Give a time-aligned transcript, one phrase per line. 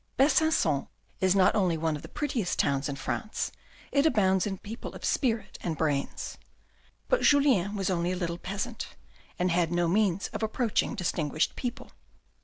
[0.17, 0.87] Besancon
[1.19, 3.51] is not only one of the prettiest towns in France,
[3.91, 6.39] it abounds in people of spirit and brains.
[7.07, 8.95] But Julien was only a little peasant,
[9.37, 11.91] and had no means of approaching distinguished people.